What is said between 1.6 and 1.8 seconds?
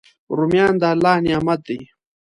دی